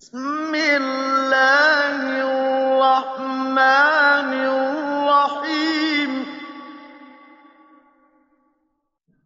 [0.00, 2.00] بِسْمِ اللَّهِ
[2.80, 6.12] الرَّحْمَٰنِ الرَّحِيمِ.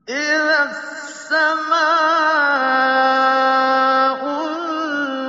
[0.08, 1.80] إِذَا السَّمَاءُ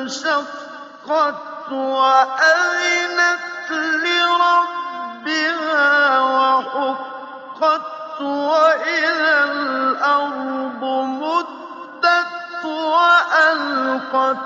[0.02, 3.70] انشَقَّتْ وَأَذِنَتْ
[4.06, 5.90] لِرَبِّهَا
[6.22, 10.82] وَحُقَّتْ وَإِذَا الْأَرْضُ
[11.22, 14.46] مُدَّتْ وَأَلْقَتْ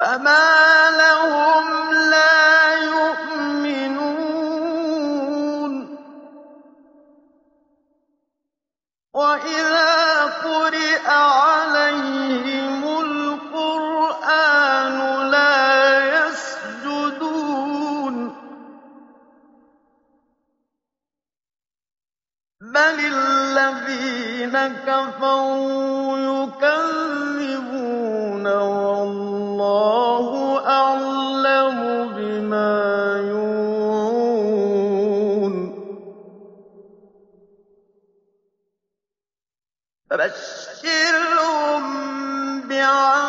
[0.00, 4.14] فَمَا لَهُمْ لَا يُؤْمِنُونَ
[9.14, 9.73] وَإِذَا
[24.56, 27.76] الَّذِينَ كَفَرُوا يُكَذِّبُونَ
[28.46, 30.28] وَاللَّهُ
[30.66, 31.78] أَعْلَمُ
[32.14, 32.72] بِمَا
[33.30, 34.34] يُوعُونَ.
[40.10, 41.82] فَبَشِّرْهُم
[42.68, 43.23] بِعَذَابٍ